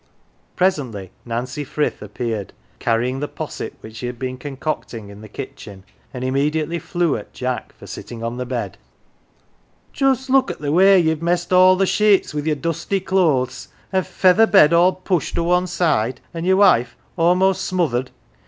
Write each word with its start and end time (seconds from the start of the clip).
Presently 0.55 1.11
Nancy 1.25 1.63
Frith 1.63 2.01
appeared, 2.01 2.53
carrying 2.79 3.19
the 3.19 3.27
posset 3.27 3.73
which 3.81 3.97
she 3.97 4.07
had 4.07 4.17
been 4.17 4.35
concocting 4.35 5.09
in 5.09 5.21
the 5.21 5.29
kitchen, 5.29 5.83
and 6.11 6.23
immediately 6.23 6.79
flew 6.79 7.15
at 7.15 7.33
Jack 7.33 7.71
for 7.77 7.85
sitting 7.85 8.23
on 8.23 8.37
the 8.37 8.45
bed." 8.47 8.79
Just 9.93 10.27
look 10.27 10.49
at 10.49 10.57
the 10.57 10.71
way 10.71 10.99
ye've 10.99 11.21
messed 11.21 11.53
all 11.53 11.77
th' 11.77 11.87
sheets 11.87 12.33
wi' 12.33 12.41
your 12.41 12.55
dusty 12.55 12.99
clothes! 12.99 13.67
An' 13.93 14.01
feather 14.01 14.47
bed 14.47 14.73
all 14.73 14.93
pushed 14.93 15.37
o' 15.37 15.43
wan 15.43 15.67
side, 15.67 16.19
an' 16.33 16.45
your 16.45 16.57
wife 16.57 16.97
a'most 17.15 17.63
smothered. 17.63 18.09